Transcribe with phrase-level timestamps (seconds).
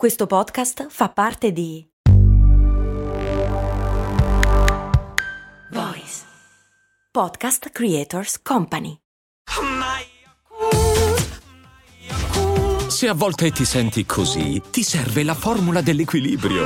[0.00, 1.86] Questo podcast fa parte di
[5.72, 6.22] Voice
[7.12, 8.96] Podcast Creators Company.
[12.88, 16.64] Se a volte ti senti così, ti serve la formula dell'equilibrio.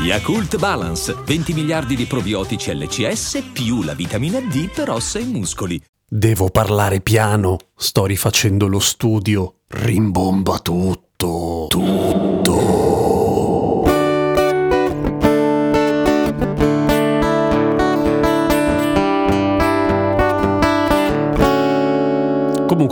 [0.00, 5.80] Yakult Balance, 20 miliardi di probiotici LCS più la vitamina D per ossa e muscoli.
[6.04, 9.60] Devo parlare piano, sto rifacendo lo studio.
[9.68, 12.27] Rimbomba tutto, tutto.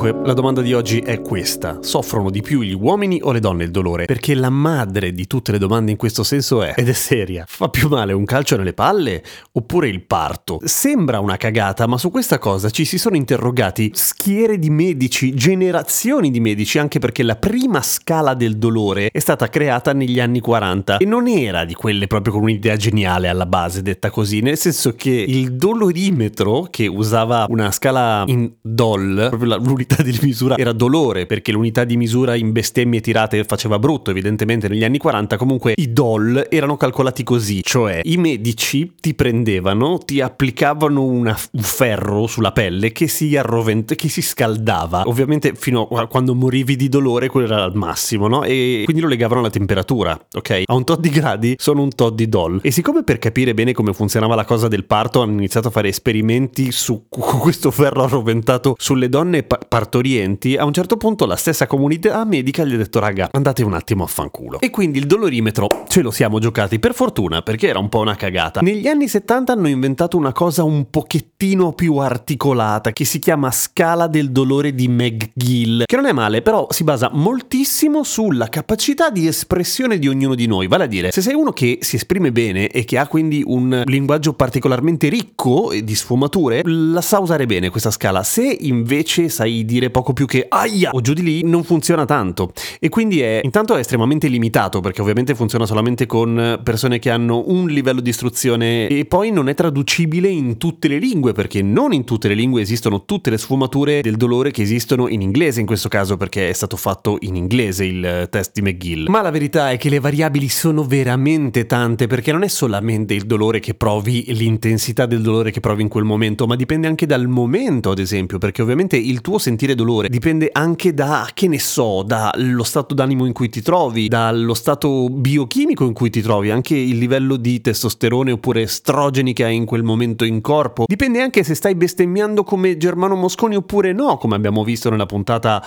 [0.06, 1.78] Comunque, la domanda di oggi è questa.
[1.80, 4.04] Soffrono di più gli uomini o le donne il dolore?
[4.04, 7.68] Perché la madre di tutte le domande in questo senso è, ed è seria, fa
[7.68, 10.60] più male un calcio nelle palle oppure il parto?
[10.62, 16.30] Sembra una cagata, ma su questa cosa ci si sono interrogati schiere di medici, generazioni
[16.30, 20.98] di medici, anche perché la prima scala del dolore è stata creata negli anni 40
[20.98, 24.94] e non era di quelle proprio con un'idea geniale alla base, detta così, nel senso
[24.94, 29.58] che il dolorimetro, che usava una scala in DOL, proprio la
[29.96, 34.68] l'unità di misura era dolore, perché l'unità di misura in bestemmie tirate faceva brutto, evidentemente
[34.68, 40.20] negli anni 40 comunque i doll erano calcolati così, cioè i medici ti prendevano, ti
[40.20, 46.06] applicavano una, un ferro sulla pelle che si arrovent- che si scaldava, ovviamente fino a
[46.06, 48.42] quando morivi di dolore quello era al massimo, no?
[48.42, 50.62] E quindi lo legavano alla temperatura, ok?
[50.66, 52.60] A un tot di gradi sono un tot di doll.
[52.62, 55.88] E siccome per capire bene come funzionava la cosa del parto hanno iniziato a fare
[55.88, 59.46] esperimenti su questo ferro arroventato sulle donne
[59.86, 63.72] partorienti, a un certo punto la stessa comunità medica gli ha detto raga andate un
[63.72, 64.60] attimo a fanculo.
[64.60, 68.16] E quindi il dolorimetro ce lo siamo giocati per fortuna perché era un po' una
[68.16, 68.60] cagata.
[68.60, 74.06] Negli anni 70 hanno inventato una cosa un pochettino più articolata che si chiama scala
[74.06, 79.26] del dolore di McGill, che non è male però si basa moltissimo sulla capacità di
[79.26, 82.68] espressione di ognuno di noi, vale a dire se sei uno che si esprime bene
[82.68, 87.90] e che ha quindi un linguaggio particolarmente ricco di sfumature, la sa usare bene questa
[87.90, 88.22] scala.
[88.22, 92.52] Se invece sai dire poco più che aia o giù di lì non funziona tanto
[92.78, 97.44] e quindi è intanto è estremamente limitato perché ovviamente funziona solamente con persone che hanno
[97.46, 101.92] un livello di istruzione e poi non è traducibile in tutte le lingue perché non
[101.92, 105.66] in tutte le lingue esistono tutte le sfumature del dolore che esistono in inglese in
[105.66, 109.08] questo caso perché è stato fatto in inglese il test di McGill.
[109.08, 113.26] Ma la verità è che le variabili sono veramente tante perché non è solamente il
[113.26, 117.28] dolore che provi l'intensità del dolore che provi in quel momento ma dipende anche dal
[117.28, 122.02] momento ad esempio perché ovviamente il tuo sentire dolore dipende anche da, che ne so,
[122.02, 126.76] dallo stato d'animo in cui ti trovi, dallo stato biochimico in cui ti trovi, anche
[126.76, 130.84] il livello di testosterone oppure estrogeni che hai in quel momento in corpo.
[130.86, 135.64] Dipende anche se stai bestemmiando come Germano Mosconi oppure no, come abbiamo visto nella puntata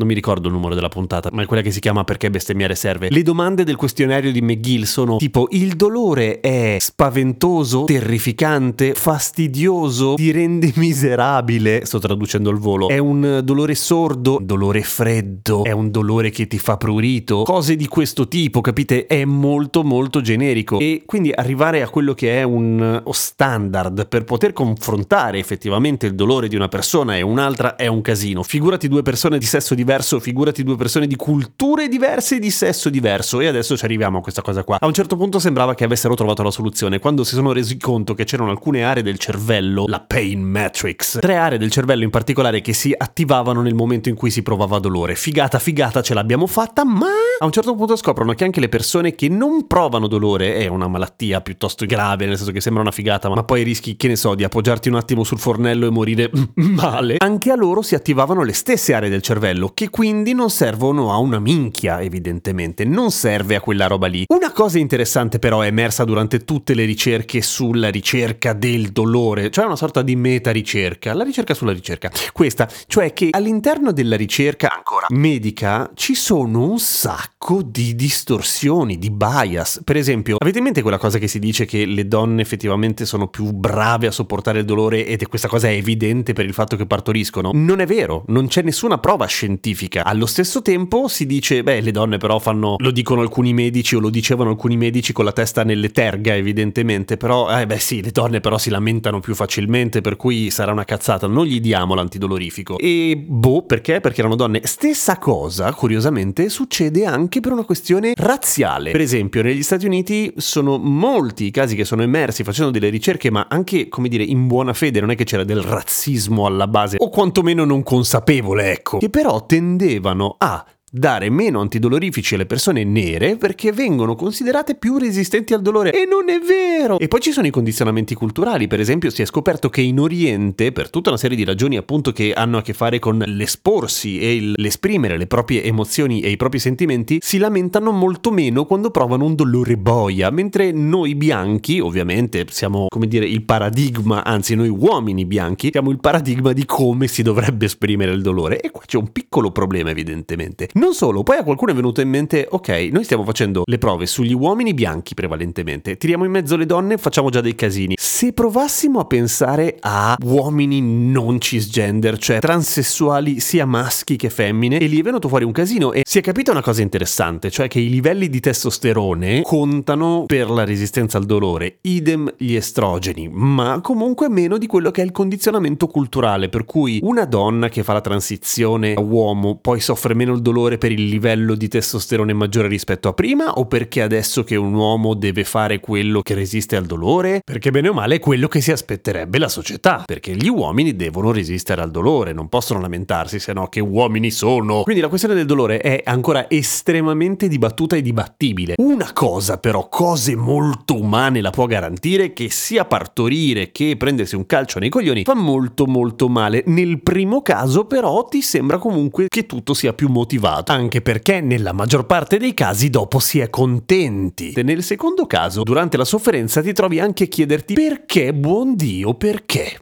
[0.00, 2.74] non mi ricordo il numero della puntata, ma è quella che si chiama Perché bestemmiare
[2.74, 3.08] serve.
[3.10, 10.30] Le domande del questionario di McGill sono tipo il dolore è spaventoso, terrificante, fastidioso, ti
[10.30, 16.30] rende miserabile, sto traducendo il volo, è un dolore sordo, dolore freddo, è un dolore
[16.30, 19.04] che ti fa prurito, cose di questo tipo, capite?
[19.06, 24.54] È molto molto generico e quindi arrivare a quello che è un standard per poter
[24.54, 28.42] confrontare effettivamente il dolore di una persona e un'altra è un casino.
[28.42, 32.50] Figurati due persone di sesso diverso diverso, figurati due persone di culture diverse e di
[32.50, 33.40] sesso diverso.
[33.40, 34.78] E adesso ci arriviamo a questa cosa qua.
[34.78, 38.14] A un certo punto sembrava che avessero trovato la soluzione, quando si sono resi conto
[38.14, 42.60] che c'erano alcune aree del cervello, la pain matrix, tre aree del cervello in particolare
[42.60, 45.16] che si attivavano nel momento in cui si provava dolore.
[45.16, 47.08] Figata, figata, ce l'abbiamo fatta, ma
[47.40, 50.86] a un certo punto scoprono che anche le persone che non provano dolore, è una
[50.86, 54.36] malattia piuttosto grave, nel senso che sembra una figata, ma poi rischi, che ne so,
[54.36, 58.52] di appoggiarti un attimo sul fornello e morire male, anche a loro si attivavano le
[58.52, 63.60] stesse aree del cervello che quindi non servono a una minchia, evidentemente, non serve a
[63.60, 64.24] quella roba lì.
[64.28, 69.64] Una cosa interessante però è emersa durante tutte le ricerche sulla ricerca del dolore, cioè
[69.64, 72.10] una sorta di meta ricerca, la ricerca sulla ricerca.
[72.32, 79.10] Questa, cioè che all'interno della ricerca ancora medica ci sono un sacco di distorsioni, di
[79.10, 79.82] bias.
[79.84, 83.28] Per esempio, avete in mente quella cosa che si dice che le donne effettivamente sono
[83.28, 86.86] più brave a sopportare il dolore ed questa cosa è evidente per il fatto che
[86.86, 87.50] partoriscono?
[87.54, 90.04] Non è vero, non c'è nessuna prova scientifica scientifica.
[90.04, 94.00] Allo stesso tempo si dice, beh, le donne però fanno, lo dicono alcuni medici o
[94.00, 98.10] lo dicevano alcuni medici con la testa nelle terga, evidentemente, però, eh beh sì, le
[98.10, 102.78] donne però si lamentano più facilmente, per cui sarà una cazzata, non gli diamo l'antidolorifico.
[102.78, 104.00] E boh, perché?
[104.00, 104.62] Perché erano donne.
[104.64, 108.90] Stessa cosa, curiosamente, succede anche per una questione razziale.
[108.90, 113.30] Per esempio, negli Stati Uniti sono molti i casi che sono emersi facendo delle ricerche,
[113.30, 116.96] ma anche, come dire, in buona fede, non è che c'era del razzismo alla base,
[116.98, 123.36] o quantomeno non consapevole, ecco, che però tendevano a dare meno antidolorifici alle persone nere
[123.36, 125.92] perché vengono considerate più resistenti al dolore.
[125.92, 126.98] E non è vero!
[126.98, 130.72] E poi ci sono i condizionamenti culturali, per esempio si è scoperto che in Oriente,
[130.72, 134.52] per tutta una serie di ragioni appunto che hanno a che fare con l'esporsi e
[134.56, 139.36] l'esprimere le proprie emozioni e i propri sentimenti, si lamentano molto meno quando provano un
[139.36, 145.68] dolore boia, mentre noi bianchi, ovviamente siamo come dire il paradigma, anzi noi uomini bianchi,
[145.70, 148.60] siamo il paradigma di come si dovrebbe esprimere il dolore.
[148.60, 150.68] E qua c'è un piccolo problema evidentemente.
[150.80, 154.06] Non solo, poi a qualcuno è venuto in mente, ok, noi stiamo facendo le prove
[154.06, 157.96] sugli uomini bianchi prevalentemente, tiriamo in mezzo le donne, facciamo già dei casini.
[158.20, 164.88] Se provassimo a pensare a uomini non cisgender, cioè transessuali sia maschi che femmine, e
[164.88, 167.80] lì è venuto fuori un casino e si è capita una cosa interessante, cioè che
[167.80, 174.28] i livelli di testosterone contano per la resistenza al dolore, idem gli estrogeni, ma comunque
[174.28, 178.02] meno di quello che è il condizionamento culturale, per cui una donna che fa la
[178.02, 183.08] transizione a uomo poi soffre meno il dolore per il livello di testosterone maggiore rispetto
[183.08, 187.40] a prima o perché adesso che un uomo deve fare quello che resiste al dolore?
[187.42, 191.32] Perché bene o male è quello che si aspetterebbe la società, perché gli uomini devono
[191.32, 194.82] resistere al dolore, non possono lamentarsi, se no che uomini sono.
[194.82, 198.74] Quindi la questione del dolore è ancora estremamente dibattuta e dibattibile.
[198.78, 204.46] Una cosa però, cose molto umane la può garantire, che sia partorire che prendersi un
[204.46, 206.62] calcio nei coglioni fa molto molto male.
[206.66, 211.72] Nel primo caso però ti sembra comunque che tutto sia più motivato, anche perché nella
[211.72, 214.52] maggior parte dei casi dopo si è contenti.
[214.52, 219.14] E nel secondo caso, durante la sofferenza ti trovi anche a chiederti perché, buon Dio,
[219.14, 219.78] perché?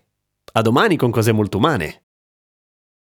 [0.54, 2.07] A domani con cose molto umane.